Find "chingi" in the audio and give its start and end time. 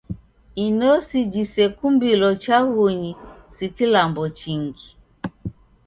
4.37-4.87